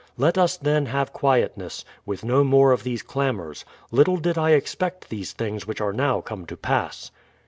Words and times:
Let 0.17 0.35
us 0.35 0.57
then 0.57 0.87
have 0.87 1.13
quietness, 1.13 1.85
and 2.07 2.23
no 2.23 2.43
more 2.43 2.71
of 2.71 2.81
these 2.81 3.03
clamours; 3.03 3.65
little 3.91 4.17
did 4.17 4.35
I 4.35 4.53
expect 4.53 5.09
these 5.09 5.31
things 5.31 5.67
which 5.67 5.79
are 5.79 5.93
now 5.93 6.21
come 6.21 6.47
to 6.47 6.57
pass. 6.57 7.11